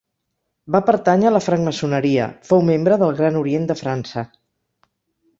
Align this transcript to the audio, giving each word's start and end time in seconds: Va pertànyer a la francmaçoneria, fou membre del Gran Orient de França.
Va 0.75 0.79
pertànyer 0.85 1.27
a 1.29 1.33
la 1.33 1.41
francmaçoneria, 1.47 2.25
fou 2.51 2.63
membre 2.69 2.97
del 3.03 3.13
Gran 3.19 3.37
Orient 3.43 3.67
de 3.73 3.77
França. 3.83 4.25